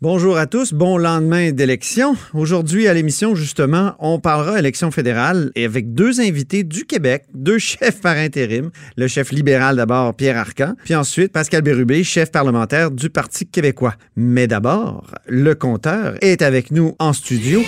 Bonjour 0.00 0.36
à 0.36 0.46
tous, 0.46 0.74
bon 0.74 0.98
lendemain 0.98 1.52
d'élection. 1.52 2.16
Aujourd'hui 2.34 2.88
à 2.88 2.94
l'émission, 2.94 3.36
justement, 3.36 3.94
on 4.00 4.18
parlera 4.18 4.58
élection 4.58 4.90
fédérale 4.90 5.52
et 5.54 5.64
avec 5.64 5.94
deux 5.94 6.20
invités 6.20 6.64
du 6.64 6.84
Québec, 6.84 7.26
deux 7.32 7.58
chefs 7.60 8.00
par 8.00 8.16
intérim. 8.16 8.70
Le 8.96 9.06
chef 9.06 9.30
libéral 9.30 9.76
d'abord, 9.76 10.12
Pierre 10.14 10.36
Arcan, 10.36 10.74
puis 10.82 10.96
ensuite 10.96 11.32
Pascal 11.32 11.62
Bérubé, 11.62 12.02
chef 12.02 12.32
parlementaire 12.32 12.90
du 12.90 13.08
Parti 13.08 13.46
québécois. 13.46 13.94
Mais 14.16 14.48
d'abord, 14.48 15.06
le 15.28 15.54
compteur 15.54 16.16
est 16.22 16.42
avec 16.42 16.72
nous 16.72 16.96
en 16.98 17.12
studio. 17.12 17.62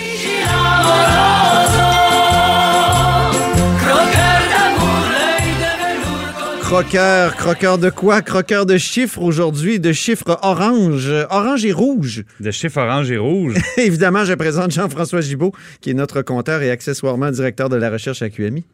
Croqueur, 6.67 7.37
croqueur 7.37 7.77
de 7.77 7.89
quoi? 7.89 8.21
Croqueur 8.21 8.65
de 8.65 8.77
chiffres 8.77 9.21
aujourd'hui, 9.21 9.79
de 9.79 9.93
chiffres 9.93 10.37
orange, 10.43 11.09
orange 11.29 11.63
et 11.63 11.71
rouge. 11.71 12.25
De 12.41 12.51
chiffres 12.51 12.81
orange 12.81 13.09
et 13.09 13.17
rouge. 13.17 13.53
Évidemment, 13.77 14.25
je 14.25 14.33
présente 14.33 14.71
Jean-François 14.71 15.21
Gibault, 15.21 15.53
qui 15.79 15.91
est 15.91 15.93
notre 15.93 16.21
compteur 16.23 16.61
et 16.61 16.69
accessoirement 16.69 17.31
directeur 17.31 17.69
de 17.69 17.77
la 17.77 17.89
recherche 17.89 18.21
à 18.21 18.29
QMI. 18.29 18.65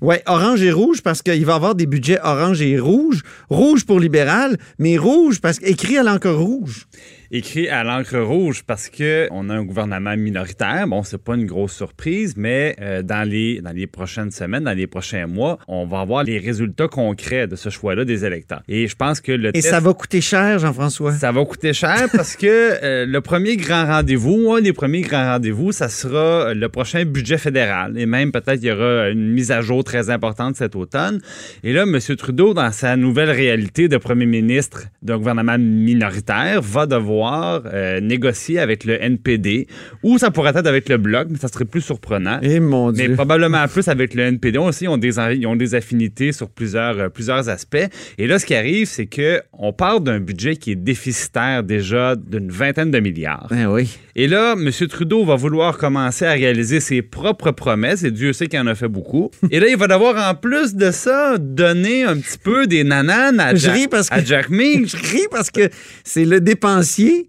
Ouais, 0.00 0.22
orange 0.24 0.62
et 0.62 0.72
rouge 0.72 1.02
parce 1.02 1.20
qu'il 1.20 1.44
va 1.44 1.52
y 1.52 1.54
avoir 1.54 1.74
des 1.74 1.84
budgets 1.84 2.18
orange 2.24 2.62
et 2.62 2.78
rouge. 2.78 3.20
Rouge 3.50 3.84
pour 3.84 4.00
libéral, 4.00 4.56
mais 4.78 4.96
rouge 4.96 5.42
parce 5.42 5.58
qu'écrit 5.58 5.98
à 5.98 6.02
l'encre 6.02 6.30
rouge. 6.30 6.86
Écrit 7.34 7.68
à 7.70 7.82
l'encre 7.82 8.18
rouge 8.18 8.62
parce 8.66 8.90
que 8.90 9.26
on 9.30 9.48
a 9.48 9.54
un 9.54 9.64
gouvernement 9.64 10.14
minoritaire. 10.18 10.86
Bon, 10.86 11.02
c'est 11.02 11.16
pas 11.16 11.34
une 11.34 11.46
grosse 11.46 11.72
surprise, 11.74 12.34
mais 12.36 12.76
euh, 12.80 13.00
dans 13.02 13.26
les 13.26 13.62
dans 13.62 13.72
les 13.72 13.86
prochaines 13.86 14.30
semaines, 14.30 14.64
dans 14.64 14.76
les 14.76 14.86
prochains 14.86 15.26
mois, 15.26 15.58
on 15.66 15.86
va 15.86 16.00
avoir 16.00 16.24
les 16.24 16.36
résultats 16.38 16.88
concrets 16.88 17.46
de 17.46 17.56
ce 17.56 17.70
choix-là 17.70 18.04
des 18.04 18.26
électeurs. 18.26 18.62
Et 18.68 18.86
je 18.86 18.94
pense 18.94 19.22
que 19.22 19.32
le 19.32 19.48
Et 19.48 19.52
test- 19.52 19.70
ça 19.70 19.80
va 19.80 19.94
coûter 19.94 20.20
cher, 20.20 20.58
Jean-François? 20.58 21.12
Ça 21.14 21.32
va 21.32 21.42
coûter 21.46 21.72
cher 21.72 22.08
parce 22.12 22.36
que 22.36 22.46
euh, 22.84 23.06
le 23.06 23.20
premier 23.22 23.56
grand 23.56 23.86
rendez-vous, 23.86 24.52
un 24.52 24.60
des 24.60 24.74
premiers 24.74 25.00
grands 25.00 25.24
rendez-vous, 25.32 25.72
ça 25.72 25.88
sera 25.88 26.52
le 26.52 26.68
prochain 26.68 27.06
budget 27.06 27.38
fédéral. 27.38 27.98
Et 27.98 28.04
même 28.04 28.30
peut-être 28.30 28.60
il 28.62 28.66
y 28.68 28.72
aura 28.72 29.08
une 29.08 29.32
mise 29.32 29.50
à 29.50 29.62
jour 29.62 29.82
très 29.84 30.10
importante 30.10 30.56
cet 30.56 30.76
automne. 30.76 31.22
Et 31.64 31.72
là, 31.72 31.84
M. 31.84 31.98
Trudeau, 32.18 32.52
dans 32.52 32.72
sa 32.72 32.94
nouvelle 32.96 33.30
réalité 33.30 33.88
de 33.88 33.96
premier 33.96 34.26
ministre 34.26 34.82
d'un 35.00 35.16
gouvernement 35.16 35.56
minoritaire, 35.58 36.60
va 36.60 36.84
devoir 36.84 37.21
euh, 37.30 38.00
négocier 38.00 38.58
avec 38.58 38.84
le 38.84 39.02
NPD 39.02 39.66
ou 40.02 40.18
ça 40.18 40.30
pourrait 40.30 40.50
être 40.56 40.66
avec 40.66 40.88
le 40.88 40.96
Bloc, 40.98 41.28
mais 41.30 41.38
ça 41.38 41.48
serait 41.48 41.64
plus 41.64 41.80
surprenant. 41.80 42.38
Eh 42.42 42.60
mon 42.60 42.92
Mais 42.92 43.08
probablement 43.10 43.66
plus 43.72 43.88
avec 43.88 44.14
le 44.14 44.22
NPD 44.24 44.58
aussi, 44.58 44.84
ils 44.84 44.88
ont 44.88 44.96
des, 44.98 45.16
ils 45.36 45.46
ont 45.46 45.56
des 45.56 45.74
affinités 45.74 46.32
sur 46.32 46.48
plusieurs, 46.50 46.98
euh, 46.98 47.08
plusieurs 47.08 47.48
aspects. 47.48 47.76
Et 48.18 48.26
là, 48.26 48.38
ce 48.38 48.46
qui 48.46 48.54
arrive, 48.54 48.86
c'est 48.86 49.06
que 49.06 49.40
on 49.52 49.72
part 49.72 50.00
d'un 50.00 50.20
budget 50.20 50.56
qui 50.56 50.72
est 50.72 50.76
déficitaire 50.76 51.62
déjà 51.62 52.16
d'une 52.16 52.50
vingtaine 52.50 52.90
de 52.90 53.00
milliards. 53.00 53.46
Ben 53.50 53.66
oui. 53.66 53.96
Et 54.14 54.28
là, 54.28 54.54
M. 54.58 54.70
Trudeau 54.88 55.24
va 55.24 55.36
vouloir 55.36 55.78
commencer 55.78 56.24
à 56.26 56.32
réaliser 56.32 56.80
ses 56.80 57.02
propres 57.02 57.50
promesses, 57.50 58.04
et 58.04 58.10
Dieu 58.10 58.32
sait 58.32 58.46
qu'il 58.46 58.58
en 58.60 58.66
a 58.66 58.74
fait 58.74 58.88
beaucoup. 58.88 59.30
Et 59.50 59.58
là, 59.60 59.68
il 59.68 59.76
va 59.76 59.86
devoir, 59.86 60.30
en 60.30 60.34
plus 60.34 60.74
de 60.74 60.90
ça, 60.90 61.36
donner 61.38 62.04
un 62.04 62.16
petit 62.16 62.38
peu 62.38 62.66
des 62.66 62.84
nananes 62.84 63.40
à, 63.40 63.54
Je 63.54 63.60
Jack, 63.66 63.74
ris 63.74 63.88
parce 63.88 64.08
que- 64.10 64.14
à 64.14 64.24
Jack 64.24 64.50
Meek. 64.50 64.86
Je 64.92 64.96
ris 64.96 65.26
parce 65.30 65.50
que 65.50 65.68
c'est 66.04 66.24
le 66.24 66.40
dépensier 66.40 67.11
Really? 67.12 67.28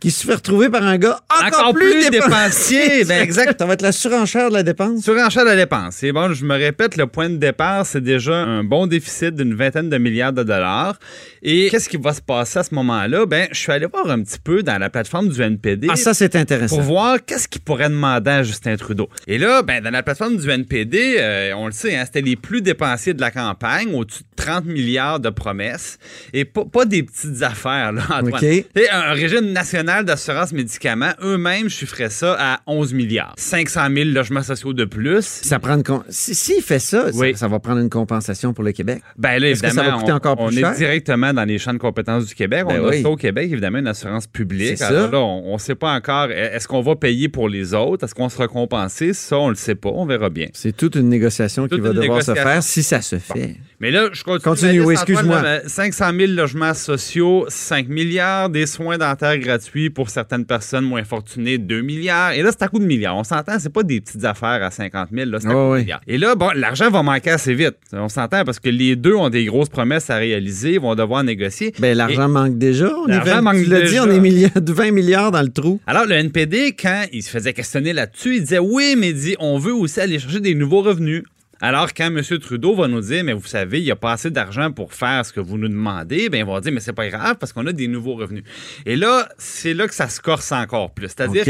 Qui 0.00 0.10
se 0.10 0.26
fait 0.26 0.34
retrouver 0.34 0.68
par 0.68 0.82
un 0.84 0.96
gars 0.98 1.20
encore, 1.44 1.60
Encore 1.60 1.74
plus 1.74 2.10
dépensier. 2.10 2.20
dépensier. 2.20 3.04
Ben, 3.08 3.22
exact. 3.22 3.58
Ça 3.58 3.66
va 3.66 3.72
être 3.74 3.82
la 3.82 3.92
surenchère 3.92 4.48
de 4.50 4.54
la 4.54 4.62
dépense. 4.62 5.02
Surenchère 5.02 5.44
de 5.44 5.50
la 5.50 5.56
dépense. 5.56 6.02
Et 6.02 6.12
bon, 6.12 6.32
je 6.34 6.44
me 6.44 6.54
répète, 6.54 6.96
le 6.96 7.06
point 7.06 7.30
de 7.30 7.36
départ, 7.36 7.86
c'est 7.86 8.02
déjà 8.02 8.34
un 8.36 8.62
bon 8.64 8.86
déficit 8.86 9.34
d'une 9.34 9.54
vingtaine 9.54 9.88
de 9.88 9.98
milliards 9.98 10.32
de 10.32 10.42
dollars. 10.42 10.98
Et 11.42 11.68
qu'est-ce 11.70 11.88
qui 11.88 11.96
va 11.96 12.12
se 12.12 12.20
passer 12.20 12.58
à 12.58 12.62
ce 12.64 12.74
moment-là? 12.74 13.24
Ben, 13.26 13.48
je 13.52 13.58
suis 13.58 13.72
allé 13.72 13.86
voir 13.86 14.10
un 14.10 14.22
petit 14.22 14.38
peu 14.38 14.62
dans 14.62 14.76
la 14.78 14.90
plateforme 14.90 15.28
du 15.28 15.40
NPD. 15.40 15.88
Ah, 15.90 15.96
ça, 15.96 16.12
c'est 16.14 16.36
intéressant. 16.36 16.76
pour 16.76 16.84
voir 16.84 17.16
qu'est-ce 17.24 17.48
qu'il 17.48 17.62
pourrait 17.62 17.88
demander 17.88 18.30
à 18.30 18.42
Justin 18.42 18.76
Trudeau. 18.76 19.08
Et 19.26 19.38
là, 19.38 19.62
ben, 19.62 19.82
dans 19.82 19.90
la 19.90 20.02
plateforme 20.02 20.36
du 20.36 20.48
NPD, 20.50 21.16
euh, 21.18 21.52
on 21.56 21.66
le 21.66 21.72
sait, 21.72 21.96
hein, 21.96 22.02
c'était 22.04 22.20
les 22.20 22.36
plus 22.36 22.60
dépensiers 22.60 23.14
de 23.14 23.20
la 23.20 23.30
campagne, 23.30 23.94
au-dessus 23.94 24.20
de 24.22 24.42
30 24.42 24.64
milliards 24.66 25.20
de 25.20 25.30
promesses. 25.30 25.98
Et 26.32 26.44
pas, 26.44 26.64
pas 26.64 26.84
des 26.84 27.02
petites 27.02 27.42
affaires, 27.42 27.92
là, 27.92 28.02
Antoine. 28.10 28.44
Un 28.92 29.12
régime 29.12 29.52
national 29.52 29.87
d'assurance 30.04 30.52
médicaments, 30.52 31.12
eux-mêmes 31.22 31.68
chiffraient 31.68 32.10
ça 32.10 32.36
à 32.38 32.60
11 32.66 32.92
milliards. 32.94 33.34
500 33.36 33.80
000 33.94 34.10
logements 34.10 34.42
sociaux 34.42 34.72
de 34.72 34.84
plus. 34.84 35.22
Ça 35.24 35.58
prend 35.58 35.74
une 35.76 35.82
con- 35.82 36.02
si, 36.08 36.60
fait 36.60 36.78
ça, 36.78 37.10
ça- 37.12 37.18
Oui. 37.18 37.34
ça, 37.36 37.48
va 37.48 37.58
prendre 37.58 37.80
une 37.80 37.90
compensation 37.90 38.52
pour 38.52 38.64
le 38.64 38.72
Québec. 38.72 39.02
Ben 39.16 39.38
là, 39.40 39.50
que 39.50 39.56
ça 39.58 39.68
évidemment, 39.68 39.90
va 39.90 39.96
coûter 39.98 40.12
on, 40.12 40.16
encore 40.16 40.36
plus 40.36 40.44
on 40.44 40.50
cher? 40.50 40.72
est 40.72 40.76
directement 40.76 41.32
dans 41.32 41.44
les 41.44 41.58
champs 41.58 41.72
de 41.72 41.78
compétences 41.78 42.26
du 42.26 42.34
Québec. 42.34 42.64
Ben 42.68 42.80
on 42.80 42.86
a 42.86 42.90
oui. 42.90 43.02
ça 43.02 43.08
au 43.08 43.16
Québec, 43.16 43.50
évidemment, 43.50 43.78
une 43.78 43.86
assurance 43.88 44.26
publique. 44.26 44.80
Alors 44.82 45.10
là, 45.10 45.18
on 45.18 45.54
ne 45.54 45.58
sait 45.58 45.74
pas 45.74 45.92
encore, 45.92 46.30
est-ce 46.30 46.68
qu'on 46.68 46.82
va 46.82 46.96
payer 46.96 47.28
pour 47.28 47.48
les 47.48 47.74
autres? 47.74 48.04
Est-ce 48.04 48.14
qu'on 48.14 48.28
sera 48.28 48.48
compensé? 48.48 49.12
Ça, 49.12 49.36
on 49.38 49.48
le 49.48 49.54
sait 49.54 49.74
pas. 49.74 49.90
On 49.92 50.06
verra 50.06 50.30
bien. 50.30 50.46
C'est 50.52 50.76
toute 50.76 50.94
une 50.96 51.08
négociation 51.08 51.66
qui 51.68 51.80
va 51.80 51.92
devoir 51.92 52.22
se 52.22 52.34
faire 52.34 52.62
si 52.62 52.82
ça 52.82 53.00
se 53.00 53.18
fait. 53.18 53.56
Mais 53.80 53.90
là, 53.92 54.08
je 54.12 54.24
continue. 54.24 54.42
Continue, 54.42 54.80
oui, 54.80 54.94
excuse-moi. 54.94 55.40
là, 55.40 55.60
ben, 55.60 55.68
500 55.68 56.10
000 56.18 56.32
logements 56.32 56.74
sociaux, 56.74 57.44
5 57.48 57.88
milliards, 57.88 58.50
des 58.50 58.66
soins 58.66 58.98
dentaires 58.98 59.38
gratuits 59.38 59.77
pour 59.90 60.10
certaines 60.10 60.44
personnes 60.44 60.84
moins 60.84 61.04
fortunées, 61.04 61.58
2 61.58 61.80
milliards. 61.82 62.32
Et 62.32 62.42
là, 62.42 62.50
c'est 62.50 62.62
à 62.64 62.68
coup 62.68 62.78
de 62.78 62.84
milliards. 62.84 63.16
On 63.16 63.24
s'entend, 63.24 63.58
c'est 63.58 63.72
pas 63.72 63.82
des 63.82 64.00
petites 64.00 64.24
affaires 64.24 64.62
à 64.62 64.70
50 64.70 65.08
000, 65.12 65.30
là, 65.30 65.38
c'est 65.40 65.48
à 65.48 65.50
coup 65.50 65.56
de 65.56 65.80
milliards. 65.80 66.00
Et 66.06 66.18
là, 66.18 66.34
bon, 66.34 66.50
l'argent 66.54 66.90
va 66.90 67.02
manquer 67.02 67.30
assez 67.30 67.54
vite. 67.54 67.76
On 67.92 68.08
s'entend 68.08 68.44
parce 68.44 68.58
que 68.60 68.68
les 68.68 68.96
deux 68.96 69.14
ont 69.14 69.30
des 69.30 69.44
grosses 69.46 69.68
promesses 69.68 70.10
à 70.10 70.16
réaliser, 70.16 70.74
ils 70.74 70.80
vont 70.80 70.94
devoir 70.94 71.22
négocier. 71.24 71.72
Ben, 71.78 71.96
l'argent 71.96 72.28
manque 72.28 72.58
déjà. 72.58 72.90
On 72.98 73.06
est 73.06 73.12
L'argent 73.12 73.34
20 73.36 73.40
manque 73.42 73.56
tu 73.62 73.70
l'as 73.70 73.82
dit, 73.82 74.00
on 74.00 74.10
est 74.10 74.20
milliard- 74.20 74.50
20 74.66 74.90
milliards 74.92 75.30
dans 75.30 75.42
le 75.42 75.48
trou. 75.50 75.80
Alors, 75.86 76.04
le 76.06 76.14
NPD, 76.14 76.72
quand 76.80 77.04
il 77.12 77.22
se 77.22 77.30
faisait 77.30 77.52
questionner 77.52 77.92
là-dessus, 77.92 78.36
il 78.36 78.40
disait 78.42 78.58
oui, 78.58 78.94
mais 78.96 79.08
il 79.10 79.14
dit 79.14 79.36
on 79.38 79.58
veut 79.58 79.74
aussi 79.74 80.00
aller 80.00 80.18
chercher 80.18 80.40
des 80.40 80.54
nouveaux 80.54 80.82
revenus. 80.82 81.22
Alors, 81.60 81.92
quand 81.92 82.06
M. 82.06 82.22
Trudeau 82.38 82.74
va 82.76 82.86
nous 82.86 83.00
dire, 83.00 83.24
mais 83.24 83.32
vous 83.32 83.46
savez, 83.46 83.80
il 83.80 83.84
n'y 83.84 83.90
a 83.90 83.96
pas 83.96 84.12
assez 84.12 84.30
d'argent 84.30 84.70
pour 84.70 84.92
faire 84.94 85.26
ce 85.26 85.32
que 85.32 85.40
vous 85.40 85.58
nous 85.58 85.66
demandez, 85.68 86.28
ben, 86.28 86.38
il 86.38 86.44
va 86.44 86.60
dire, 86.60 86.70
mais 86.72 86.78
c'est 86.78 86.92
pas 86.92 87.08
grave 87.08 87.36
parce 87.40 87.52
qu'on 87.52 87.66
a 87.66 87.72
des 87.72 87.88
nouveaux 87.88 88.14
revenus. 88.14 88.44
Et 88.86 88.94
là, 88.94 89.28
c'est 89.38 89.74
là 89.74 89.88
que 89.88 89.94
ça 89.94 90.08
se 90.08 90.20
corse 90.20 90.52
encore 90.52 90.92
plus. 90.94 91.08
C'est-à-dire 91.08 91.44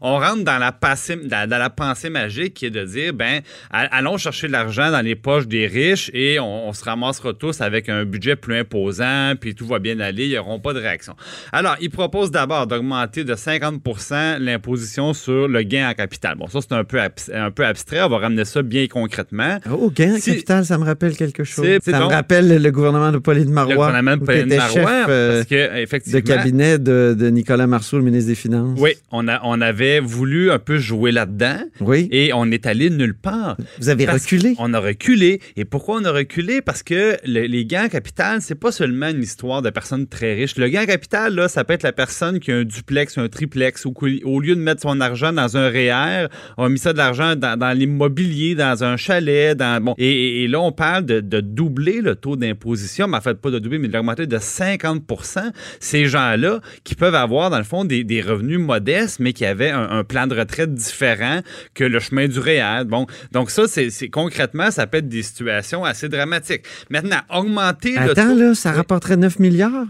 qu'on 0.00 0.18
rentre 0.20 0.44
dans 0.44 0.58
la, 0.58 0.72
passé- 0.72 1.16
dans, 1.26 1.48
dans 1.48 1.56
la 1.58 1.70
pensée 1.70 2.10
magique 2.10 2.52
qui 2.52 2.66
est 2.66 2.70
de 2.70 2.84
dire, 2.84 3.14
ben, 3.14 3.40
allons 3.70 4.18
chercher 4.18 4.46
de 4.46 4.52
l'argent 4.52 4.90
dans 4.90 5.00
les 5.00 5.14
poches 5.16 5.46
des 5.46 5.66
riches 5.66 6.10
et 6.12 6.38
on, 6.38 6.68
on 6.68 6.72
se 6.74 6.84
ramassera 6.84 7.32
tous 7.32 7.62
avec 7.62 7.88
un 7.88 8.04
budget 8.04 8.36
plus 8.36 8.58
imposant, 8.58 9.32
puis 9.40 9.54
tout 9.54 9.66
va 9.66 9.78
bien 9.78 9.98
aller, 10.00 10.26
ils 10.26 10.34
n'auront 10.36 10.60
pas 10.60 10.74
de 10.74 10.80
réaction. 10.80 11.16
Alors, 11.52 11.76
il 11.80 11.88
propose 11.90 12.30
d'abord 12.30 12.66
d'augmenter 12.66 13.24
de 13.24 13.34
50% 13.34 14.38
l'imposition 14.38 15.14
sur 15.14 15.48
le 15.48 15.62
gain 15.62 15.88
en 15.88 15.94
capital. 15.94 16.36
Bon, 16.36 16.46
ça, 16.46 16.60
c'est 16.60 16.72
un 16.74 16.84
peu, 16.84 16.98
un 17.32 17.50
peu 17.50 17.64
abstrait. 17.64 18.02
On 18.02 18.08
va 18.10 18.18
ramener 18.18 18.44
ça 18.44 18.60
bien 18.62 18.86
concrètement. 18.86 19.45
Oh, 19.70 19.90
gain 19.94 20.18
capital, 20.20 20.64
ça 20.64 20.78
me 20.78 20.84
rappelle 20.84 21.16
quelque 21.16 21.44
chose. 21.44 21.66
Ça 21.84 21.98
me 22.00 22.04
rappelle 22.04 22.62
le 22.62 22.70
gouvernement 22.70 23.12
de 23.12 23.18
Pauline 23.18 23.50
Marois. 23.50 23.72
Le 23.72 23.76
gouvernement 23.78 24.16
de 24.16 24.24
Pauline 24.24 24.56
Marois, 24.56 24.72
chef, 24.72 25.06
euh, 25.08 25.36
parce 25.38 25.48
que, 25.48 25.76
effectivement, 25.78 26.20
de 26.20 26.24
cabinet 26.24 26.78
de, 26.78 27.16
de 27.18 27.28
Nicolas 27.28 27.66
Marceau, 27.66 27.98
le 27.98 28.04
ministre 28.04 28.28
des 28.28 28.34
Finances. 28.34 28.78
Oui, 28.80 28.92
on, 29.12 29.28
a, 29.28 29.40
on 29.44 29.60
avait 29.60 30.00
voulu 30.00 30.50
un 30.50 30.58
peu 30.58 30.78
jouer 30.78 31.12
là-dedans 31.12 31.58
Oui. 31.80 32.08
et 32.12 32.32
on 32.32 32.50
est 32.50 32.66
allé 32.66 32.90
nulle 32.90 33.14
part. 33.14 33.56
Vous 33.78 33.88
avez 33.88 34.06
reculé. 34.06 34.54
On 34.58 34.72
a 34.74 34.78
reculé. 34.78 35.40
Et 35.56 35.64
pourquoi 35.64 35.98
on 36.00 36.04
a 36.04 36.12
reculé? 36.12 36.60
Parce 36.60 36.82
que 36.82 37.16
le- 37.26 37.46
les 37.46 37.64
gains 37.66 37.84
en 37.86 37.88
capital, 37.88 38.40
c'est 38.42 38.54
pas 38.54 38.72
seulement 38.72 39.08
une 39.08 39.22
histoire 39.22 39.62
de 39.62 39.70
personnes 39.70 40.06
très 40.06 40.34
riches. 40.34 40.56
Le 40.56 40.68
gain 40.68 40.82
en 40.82 40.86
capital, 40.86 41.34
là, 41.34 41.48
ça 41.48 41.64
peut 41.64 41.72
être 41.74 41.82
la 41.82 41.92
personne 41.92 42.40
qui 42.40 42.52
a 42.52 42.56
un 42.56 42.64
duplex, 42.64 43.18
un 43.18 43.28
triplex, 43.28 43.84
ou 43.84 43.94
au 44.24 44.40
lieu 44.40 44.54
de 44.54 44.60
mettre 44.60 44.82
son 44.82 45.00
argent 45.00 45.32
dans 45.32 45.56
un 45.56 45.68
REER, 45.68 46.26
on 46.58 46.64
a 46.64 46.68
mis 46.68 46.78
ça 46.78 46.92
de 46.92 46.98
l'argent 46.98 47.36
dans, 47.36 47.58
dans 47.58 47.76
l'immobilier, 47.76 48.54
dans 48.54 48.84
un 48.84 48.96
chalet. 48.96 49.35
Dans, 49.54 49.82
bon, 49.82 49.94
et, 49.98 50.46
là, 50.48 50.60
on 50.60 50.72
parle 50.72 51.04
de, 51.04 51.20
de 51.20 51.40
doubler 51.40 52.00
le 52.00 52.14
taux 52.14 52.36
d'imposition, 52.36 53.08
mais 53.08 53.16
en 53.16 53.20
fait, 53.20 53.34
pas 53.34 53.50
de 53.50 53.58
doubler, 53.58 53.78
mais 53.78 53.88
de 53.88 53.92
l'augmenter 53.92 54.26
de 54.26 54.38
50% 54.38 55.52
Ces 55.80 56.06
gens-là 56.06 56.60
qui 56.84 56.94
peuvent 56.94 57.14
avoir, 57.14 57.50
dans 57.50 57.58
le 57.58 57.64
fond, 57.64 57.84
des, 57.84 58.04
des 58.04 58.20
revenus 58.20 58.58
modestes, 58.58 59.20
mais 59.20 59.32
qui 59.32 59.44
avaient 59.44 59.70
un, 59.70 59.88
un 59.90 60.04
plan 60.04 60.26
de 60.26 60.34
retraite 60.34 60.74
différent 60.74 61.40
que 61.74 61.84
le 61.84 62.00
chemin 62.00 62.28
du 62.28 62.38
REER. 62.38 62.84
Bon, 62.86 63.06
donc 63.32 63.50
ça, 63.50 63.64
c'est 63.68 64.08
concrètement, 64.08 64.70
ça 64.70 64.86
peut 64.86 64.98
être 64.98 65.08
des 65.08 65.22
situations 65.22 65.84
assez 65.84 66.08
dramatiques. 66.08 66.62
Maintenant, 66.90 67.20
augmenter 67.30 67.96
le 67.98 68.14
taux... 68.14 68.34
là, 68.34 68.54
ça 68.54 68.72
rapporterait 68.72 69.16
9 69.16 69.38
milliards? 69.38 69.86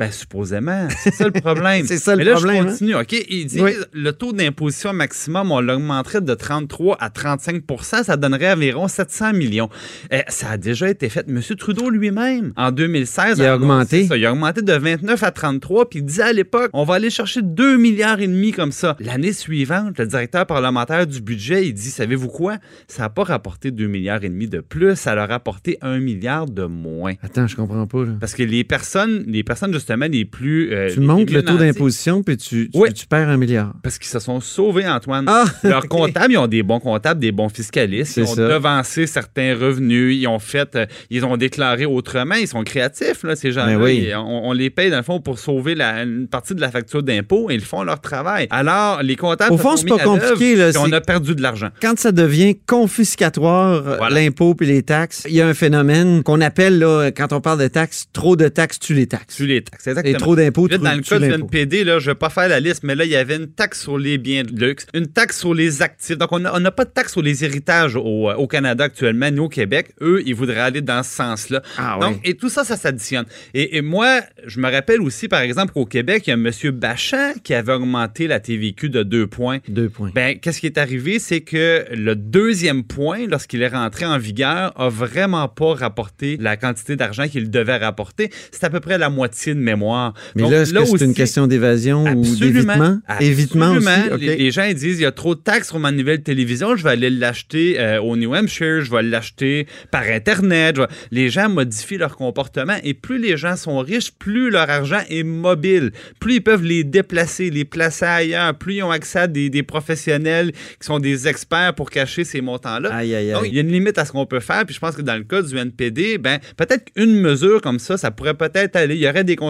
Ben, 0.00 0.10
supposément. 0.10 0.88
C'est 0.98 1.12
ça 1.14 1.26
le 1.26 1.32
problème. 1.32 1.84
C'est 1.86 1.98
ça 1.98 2.12
le 2.12 2.18
Mais 2.18 2.24
là, 2.24 2.32
problème, 2.32 2.56
hein? 2.56 2.62
je 2.68 2.70
continue, 2.72 2.94
OK? 2.94 3.12
Ils 3.28 3.44
disent 3.44 3.60
Oui. 3.60 3.72
le 3.92 4.12
taux 4.12 4.32
d'imposition 4.32 4.94
maximum, 4.94 5.52
on 5.52 5.60
l'augmenterait 5.60 6.22
de 6.22 6.32
33 6.34 6.96
à 6.98 7.10
35% 7.10 8.04
ça 8.04 8.16
donnerait 8.16 8.52
environ 8.52 8.88
700 8.88 9.34
millions. 9.34 9.68
Eh, 10.10 10.22
ça 10.28 10.50
a 10.52 10.56
déjà 10.56 10.88
été 10.88 11.08
fait. 11.10 11.26
M. 11.28 11.40
Trudeau 11.58 11.90
lui-même, 11.90 12.52
en 12.56 12.72
2016, 12.72 13.36
Il 13.38 13.44
a 13.44 13.54
augmenté. 13.56 14.06
ça. 14.06 14.16
Il 14.16 14.24
a 14.24 14.32
augmenté 14.32 14.62
de 14.62 14.72
29 14.72 15.22
à 15.22 15.30
33, 15.30 15.90
puis 15.90 15.98
il 15.98 16.04
disait 16.06 16.22
à 16.22 16.32
l'époque, 16.32 16.70
on 16.72 16.84
va 16.84 16.94
aller 16.94 17.10
chercher 17.10 17.42
2 17.42 17.76
milliards 17.76 18.20
et 18.20 18.26
demi 18.26 18.52
comme 18.52 18.72
ça. 18.72 18.96
L'année 19.00 19.34
suivante, 19.34 19.98
le 19.98 20.06
directeur 20.06 20.46
parlementaire 20.46 21.06
du 21.06 21.20
budget, 21.20 21.66
il 21.66 21.74
dit, 21.74 21.90
savez-vous 21.90 22.28
quoi? 22.28 22.56
Ça 22.88 23.02
n'a 23.02 23.10
pas 23.10 23.24
rapporté 23.24 23.70
2 23.70 23.86
milliards 23.86 24.24
et 24.24 24.30
demi 24.30 24.48
de 24.48 24.60
plus, 24.60 24.96
ça 24.96 25.14
leur 25.14 25.24
a 25.24 25.26
rapporté 25.26 25.76
1 25.82 25.98
milliard 25.98 26.46
de 26.46 26.64
moins. 26.64 27.12
Attends, 27.22 27.46
je 27.46 27.54
comprends 27.56 27.86
pas. 27.86 28.04
là. 28.04 28.12
Parce 28.18 28.32
que 28.34 28.42
les 28.42 28.64
personnes, 28.64 29.24
les 29.26 29.44
personnes 29.44 29.72
justement 29.74 29.89
les 29.96 30.24
plus... 30.24 30.72
euh, 30.72 30.88
Tu 30.92 31.00
les 31.00 31.06
montes 31.06 31.30
le 31.30 31.42
taux 31.42 31.56
d'imposition, 31.56 32.22
puis 32.22 32.36
tu, 32.36 32.70
tu, 32.70 32.78
Oui. 32.78 32.92
tu 32.92 33.06
perds 33.06 33.28
un 33.28 33.36
milliard. 33.36 33.74
Parce 33.82 33.98
qu'ils 33.98 34.08
se 34.08 34.18
sont 34.18 34.40
sauvés, 34.40 34.86
Antoine. 34.88 35.24
Ah! 35.28 35.44
Leurs 35.64 35.88
comptables, 35.88 36.32
ils 36.32 36.38
ont 36.38 36.46
des 36.46 36.62
bons 36.62 36.80
comptables, 36.80 37.20
des 37.20 37.32
bons 37.32 37.48
fiscalistes. 37.48 38.16
Ils 38.16 38.24
ont 38.24 38.34
ça. 38.34 38.48
devancé 38.48 39.06
certains 39.06 39.54
revenus. 39.56 40.16
Ils 40.16 40.26
ont 40.26 40.38
fait, 40.38 40.76
euh, 40.76 40.86
ils 41.10 41.24
ont 41.24 41.36
déclaré 41.36 41.86
autrement. 41.86 42.34
Ils 42.36 42.48
sont 42.48 42.62
créatifs, 42.64 43.22
là, 43.24 43.36
ces 43.36 43.52
gens-là. 43.52 43.76
Ben 43.76 43.82
oui. 43.82 44.08
On, 44.14 44.48
on 44.50 44.52
les 44.52 44.70
paye, 44.70 44.90
dans 44.90 44.96
le 44.98 45.02
fond, 45.02 45.20
pour 45.20 45.38
sauver 45.38 45.74
la- 45.74 46.02
une 46.02 46.28
partie 46.28 46.54
de 46.54 46.60
la 46.60 46.70
facture 46.70 47.02
d'impôt 47.02 47.50
et 47.50 47.54
ils 47.54 47.60
font 47.60 47.82
leur 47.82 48.00
travail. 48.00 48.46
Alors, 48.50 49.02
les 49.02 49.16
comptables. 49.16 49.52
Au 49.52 49.58
fond, 49.58 49.76
c'est 49.76 49.86
pas 49.88 49.98
compliqué, 49.98 50.56
là, 50.56 50.70
On 50.78 50.90
a 50.92 51.00
perdu 51.00 51.34
de 51.34 51.42
l'argent. 51.42 51.68
Quand 51.82 51.98
ça 51.98 52.12
devient 52.12 52.56
confiscatoire, 52.66 53.86
euh, 53.86 53.96
Voilà. 53.98 54.20
l'impôt 54.20 54.54
puis 54.54 54.66
les 54.66 54.82
taxes, 54.82 55.24
il 55.28 55.34
y 55.34 55.40
a 55.40 55.46
un 55.48 55.54
phénomène 55.54 56.22
qu'on 56.22 56.40
appelle, 56.40 56.78
là, 56.78 57.10
quand 57.10 57.32
on 57.32 57.40
parle 57.40 57.60
de 57.60 57.68
taxes, 57.68 58.06
trop 58.12 58.36
de 58.36 58.48
taxes 58.48 58.78
tue 58.78 58.94
les 58.94 59.06
taxes. 59.06 59.36
Tu 59.36 59.46
les 59.46 59.62
taxes. 59.62 59.69
Et 59.72 59.88
Exactement. 59.90 60.18
trop 60.18 60.36
d'impôts 60.36 60.68
dans 60.68 60.76
le 60.76 61.02
cas 61.02 61.18
du 61.18 61.28
l'impôt. 61.28 61.44
NPD, 61.44 61.84
là, 61.84 61.98
je 61.98 62.06
ne 62.08 62.10
vais 62.12 62.18
pas 62.18 62.30
faire 62.30 62.48
la 62.48 62.60
liste, 62.60 62.82
mais 62.82 62.94
là, 62.94 63.04
il 63.04 63.10
y 63.10 63.16
avait 63.16 63.36
une 63.36 63.48
taxe 63.48 63.82
sur 63.82 63.98
les 63.98 64.18
biens 64.18 64.44
de 64.44 64.52
luxe, 64.52 64.86
une 64.94 65.06
taxe 65.06 65.38
sur 65.38 65.54
les 65.54 65.82
actifs. 65.82 66.18
Donc, 66.18 66.32
on 66.32 66.38
n'a 66.38 66.70
pas 66.70 66.84
de 66.84 66.90
taxe 66.90 67.12
sur 67.12 67.22
les 67.22 67.44
héritages 67.44 67.96
au, 67.96 68.30
au 68.30 68.46
Canada 68.46 68.84
actuellement, 68.84 69.30
ni 69.30 69.38
au 69.40 69.48
Québec. 69.48 69.92
Eux, 70.00 70.22
ils 70.26 70.34
voudraient 70.34 70.60
aller 70.60 70.80
dans 70.80 71.02
ce 71.02 71.10
sens-là. 71.10 71.62
Ah 71.78 71.98
Donc, 72.00 72.20
et 72.24 72.34
tout 72.34 72.48
ça, 72.48 72.64
ça 72.64 72.76
s'additionne. 72.76 73.26
Et, 73.54 73.76
et 73.76 73.82
moi, 73.82 74.20
je 74.46 74.60
me 74.60 74.70
rappelle 74.70 75.00
aussi, 75.00 75.28
par 75.28 75.40
exemple, 75.40 75.72
qu'au 75.72 75.86
Québec, 75.86 76.24
il 76.26 76.30
y 76.30 76.32
a 76.32 76.36
M. 76.36 76.50
Bachan 76.72 77.34
qui 77.42 77.54
avait 77.54 77.72
augmenté 77.72 78.26
la 78.26 78.40
TVQ 78.40 78.90
de 78.90 79.02
deux 79.02 79.26
points. 79.26 79.58
Deux 79.68 79.88
points. 79.88 80.10
Ben, 80.14 80.38
qu'est-ce 80.38 80.60
qui 80.60 80.66
est 80.66 80.78
arrivé? 80.78 81.18
C'est 81.18 81.40
que 81.40 81.84
le 81.92 82.14
deuxième 82.16 82.84
point, 82.84 83.26
lorsqu'il 83.26 83.62
est 83.62 83.68
rentré 83.68 84.06
en 84.06 84.18
vigueur, 84.18 84.72
a 84.80 84.88
vraiment 84.88 85.48
pas 85.48 85.74
rapporté 85.74 86.36
la 86.40 86.56
quantité 86.56 86.96
d'argent 86.96 87.28
qu'il 87.28 87.50
devait 87.50 87.76
rapporter. 87.76 88.30
C'est 88.52 88.64
à 88.64 88.70
peu 88.70 88.80
près 88.80 88.98
la 88.98 89.10
moitié 89.10 89.54
de 89.54 89.59
mémoire. 89.60 90.14
Mais 90.34 90.42
Donc, 90.42 90.52
là, 90.52 90.62
est-ce 90.62 90.72
que 90.74 90.84
c'est 90.98 91.04
une 91.04 91.14
question 91.14 91.46
d'évasion 91.46 92.04
ou 92.04 92.22
d'évitement? 92.36 92.98
Évitement 93.20 93.72
aussi? 93.72 93.86
Les, 94.18 94.36
les 94.36 94.50
gens 94.50 94.64
ils 94.64 94.74
disent 94.74 94.98
il 94.98 95.02
y 95.02 95.06
a 95.06 95.12
trop 95.12 95.34
de 95.34 95.40
taxes 95.40 95.68
sur 95.68 95.78
ma 95.78 95.92
nouvelle 95.92 96.22
télévision, 96.22 96.76
je 96.76 96.82
vais 96.84 96.90
aller 96.90 97.10
l'acheter 97.10 97.78
euh, 97.78 98.00
au 98.00 98.16
New 98.16 98.34
Hampshire, 98.34 98.82
je 98.82 98.90
vais 98.90 99.02
l'acheter 99.02 99.66
par 99.90 100.02
Internet. 100.02 100.78
vais- 100.78 100.86
Les 101.10 101.28
gens 101.30 101.48
modifient 101.48 101.98
leur 101.98 102.16
comportement 102.16 102.76
et 102.82 102.94
plus 102.94 103.18
les 103.18 103.36
gens 103.36 103.56
sont 103.56 103.78
riches, 103.78 104.10
plus 104.12 104.50
leur 104.50 104.68
argent 104.70 105.00
est 105.08 105.22
mobile, 105.22 105.92
plus 106.18 106.34
ils 106.36 106.40
peuvent 106.42 106.64
les 106.64 106.84
déplacer, 106.84 107.50
les 107.50 107.64
placer 107.64 108.04
ailleurs, 108.04 108.54
plus 108.54 108.76
ils 108.76 108.82
ont 108.82 108.90
accès 108.90 109.20
à 109.20 109.26
des, 109.26 109.50
des 109.50 109.62
professionnels 109.62 110.52
qui 110.52 110.86
sont 110.86 110.98
des 110.98 111.28
experts 111.28 111.74
pour 111.74 111.90
cacher 111.90 112.24
ces 112.24 112.40
montants-là. 112.40 112.92
Aïe, 112.94 113.14
aïe, 113.14 113.32
Donc, 113.32 113.44
aïe. 113.44 113.50
il 113.50 113.54
y 113.54 113.58
a 113.58 113.62
une 113.62 113.72
limite 113.72 113.98
à 113.98 114.04
ce 114.04 114.12
qu'on 114.12 114.26
peut 114.26 114.40
faire. 114.40 114.64
Puis 114.66 114.74
je 114.74 114.80
pense 114.80 114.96
que 114.96 115.02
dans 115.02 115.16
le 115.16 115.24
cas 115.24 115.42
du 115.42 115.56
NPD, 115.56 116.18
ben, 116.18 116.38
peut-être 116.56 116.92
qu'une 116.92 117.14
mesure 117.20 117.60
comme 117.60 117.78
ça, 117.78 117.96
ça 117.96 118.10
pourrait 118.10 118.34
peut-être 118.34 118.76
aller. 118.76 118.94
Il 118.94 119.00
y 119.00 119.08
aurait 119.08 119.24
des 119.24 119.36
conséquences. 119.36 119.49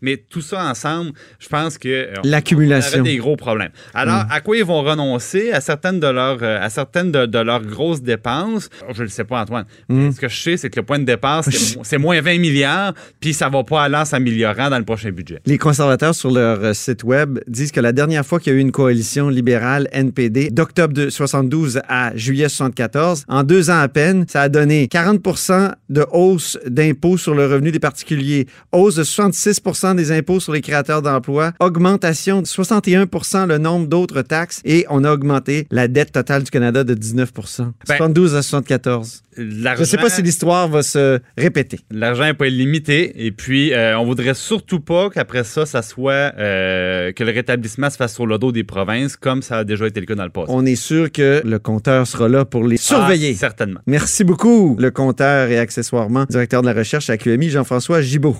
Mais 0.00 0.16
tout 0.16 0.40
ça 0.40 0.64
ensemble, 0.64 1.12
je 1.38 1.48
pense 1.48 1.78
que. 1.78 1.88
euh, 1.88 2.14
L'accumulation. 2.24 3.02
des 3.02 3.16
gros 3.16 3.36
problèmes. 3.36 3.70
Alors, 3.94 4.24
à 4.30 4.40
quoi 4.40 4.56
ils 4.56 4.64
vont 4.64 4.82
renoncer? 4.82 5.52
À 5.52 5.60
certaines 5.60 6.00
de 6.00 6.06
leurs, 6.06 6.42
euh, 6.42 6.58
à 6.60 6.70
certaines 6.70 7.12
de, 7.12 7.26
de 7.26 7.38
leurs 7.38 7.62
grosses 7.62 8.02
dépenses. 8.02 8.68
Je 8.92 8.98
ne 8.98 9.02
le 9.04 9.08
sais 9.08 9.24
pas, 9.24 9.40
Antoine. 9.42 9.64
Mais 9.88 10.10
ce 10.12 10.20
que 10.20 10.28
je 10.28 10.40
sais, 10.40 10.56
c'est 10.56 10.70
que 10.70 10.80
le 10.80 10.86
point 10.86 10.98
de 10.98 11.04
départ, 11.04 11.44
c'est, 11.44 11.76
mo- 11.76 11.82
c'est 11.84 11.98
moins 11.98 12.20
20 12.20 12.38
milliards, 12.38 12.92
puis 13.20 13.32
ça 13.34 13.48
va 13.48 13.62
pas 13.64 13.82
aller 13.84 13.96
en 13.96 14.04
s'améliorant 14.04 14.70
dans 14.70 14.78
le 14.78 14.84
prochain 14.84 15.10
budget. 15.10 15.40
Les 15.46 15.58
conservateurs 15.58 16.14
sur 16.14 16.30
leur 16.30 16.62
euh, 16.62 16.72
site 16.74 17.04
web 17.04 17.38
disent 17.46 17.72
que 17.72 17.80
la 17.80 17.92
dernière 17.92 18.24
fois 18.26 18.40
qu'il 18.40 18.52
y 18.52 18.56
a 18.56 18.58
eu 18.58 18.62
une 18.62 18.72
coalition 18.72 19.28
libérale 19.28 19.88
NPD 19.92 20.50
d'octobre 20.50 20.94
de 20.94 21.10
72 21.10 21.80
à 21.88 22.16
juillet 22.16 22.48
74, 22.48 23.24
en 23.28 23.42
deux 23.42 23.70
ans 23.70 23.78
à 23.80 23.88
peine, 23.88 24.24
ça 24.28 24.42
a 24.42 24.48
donné 24.48 24.86
40% 24.86 25.72
de 25.88 26.06
hausse 26.12 26.58
d'impôts 26.66 27.16
sur 27.18 27.34
le 27.34 27.46
revenu 27.46 27.70
des 27.70 27.78
particuliers, 27.78 28.46
hausse 28.72 28.96
de 28.96 29.04
66% 29.12 29.96
des 29.96 30.12
impôts 30.12 30.40
sur 30.40 30.52
les 30.52 30.60
créateurs 30.60 31.02
d'emplois, 31.02 31.52
augmentation 31.60 32.42
de 32.42 32.46
61% 32.46 33.46
le 33.46 33.58
nombre 33.58 33.86
d'autres 33.86 34.22
taxes 34.22 34.60
et 34.64 34.86
on 34.88 35.04
a 35.04 35.12
augmenté 35.12 35.66
la 35.70 35.88
dette 35.88 36.12
totale 36.12 36.42
du 36.44 36.50
Canada 36.50 36.84
de 36.84 36.94
19% 36.94 37.72
72 37.86 38.34
à 38.34 38.42
74. 38.42 39.22
Je 39.36 39.42
ne 39.42 39.84
sais 39.84 39.96
pas 39.96 40.10
si 40.10 40.22
l'histoire 40.22 40.68
va 40.68 40.82
se 40.82 41.20
répéter. 41.38 41.80
L'argent 41.90 42.24
n'est 42.24 42.34
pas 42.34 42.48
illimité. 42.48 43.24
Et 43.24 43.32
puis, 43.32 43.72
euh, 43.72 43.98
on 43.98 44.04
voudrait 44.04 44.34
surtout 44.34 44.80
pas 44.80 45.08
qu'après 45.08 45.44
ça, 45.44 45.64
ça 45.64 45.80
soit 45.80 46.32
euh, 46.38 47.12
que 47.12 47.24
le 47.24 47.32
rétablissement 47.32 47.88
se 47.88 47.96
fasse 47.96 48.14
sur 48.14 48.26
le 48.26 48.36
dos 48.38 48.52
des 48.52 48.64
provinces, 48.64 49.16
comme 49.16 49.42
ça 49.42 49.58
a 49.58 49.64
déjà 49.64 49.86
été 49.86 50.00
le 50.00 50.06
cas 50.06 50.14
dans 50.14 50.24
le 50.24 50.30
passé. 50.30 50.46
On 50.50 50.66
est 50.66 50.76
sûr 50.76 51.10
que 51.10 51.40
le 51.44 51.58
compteur 51.58 52.06
sera 52.06 52.28
là 52.28 52.44
pour 52.44 52.64
les 52.64 52.76
surveiller. 52.76 53.32
Ah, 53.34 53.38
certainement. 53.38 53.80
Merci 53.86 54.24
beaucoup, 54.24 54.76
le 54.78 54.90
compteur 54.90 55.48
et 55.50 55.58
accessoirement 55.58 56.26
directeur 56.28 56.62
de 56.62 56.66
la 56.66 56.74
recherche 56.74 57.08
à 57.08 57.16
QMI, 57.16 57.50
Jean-François 57.50 58.02
Gibault. 58.02 58.36